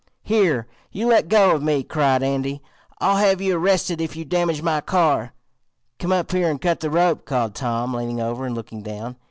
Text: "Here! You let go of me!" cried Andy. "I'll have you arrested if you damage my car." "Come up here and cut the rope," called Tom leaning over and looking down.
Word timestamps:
"Here! 0.23 0.65
You 0.91 1.05
let 1.05 1.27
go 1.27 1.51
of 1.51 1.61
me!" 1.61 1.83
cried 1.83 2.23
Andy. 2.23 2.63
"I'll 2.99 3.17
have 3.17 3.39
you 3.39 3.55
arrested 3.55 4.01
if 4.01 4.15
you 4.15 4.25
damage 4.25 4.63
my 4.63 4.81
car." 4.81 5.31
"Come 5.99 6.11
up 6.11 6.31
here 6.31 6.49
and 6.49 6.59
cut 6.59 6.79
the 6.79 6.89
rope," 6.89 7.23
called 7.23 7.53
Tom 7.53 7.93
leaning 7.93 8.19
over 8.19 8.47
and 8.47 8.55
looking 8.55 8.81
down. 8.81 9.17